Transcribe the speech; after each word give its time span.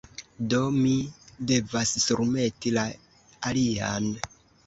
Do, 0.53 0.59
mi 0.77 0.93
devas 1.51 1.91
surmeti 2.07 2.73
la 2.79 2.87
alian 3.51 4.09